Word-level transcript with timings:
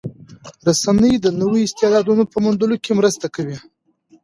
رسنۍ 0.67 1.13
د 1.19 1.27
نویو 1.39 1.65
استعدادونو 1.67 2.23
په 2.31 2.37
موندلو 2.43 2.75
کې 2.83 2.91
مرسته 2.99 3.25
کوي. 3.35 3.57